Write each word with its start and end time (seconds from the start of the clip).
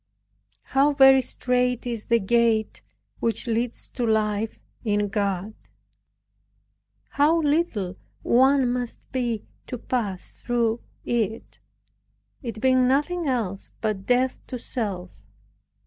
How 0.63 0.93
very 0.93 1.21
straight 1.21 1.85
is 1.85 2.07
the 2.07 2.17
gate 2.19 2.81
which 3.19 3.45
leads 3.45 3.87
to 3.89 4.03
a 4.05 4.09
life 4.09 4.59
in 4.83 5.09
God! 5.09 5.53
How 7.09 7.39
little 7.39 7.97
one 8.23 8.67
must 8.73 9.11
be 9.11 9.45
to 9.67 9.77
pass 9.77 10.37
through 10.41 10.81
it, 11.05 11.59
it 12.41 12.59
being 12.59 12.87
nothing 12.87 13.27
else 13.27 13.69
but 13.79 14.07
death 14.07 14.39
to 14.47 14.57
self! 14.57 15.11